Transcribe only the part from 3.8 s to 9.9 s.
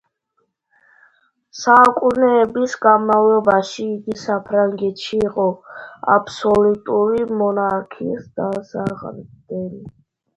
იგი საფრანგეთში იყო აბსოლუტური მონარქიის დასაყრდენი.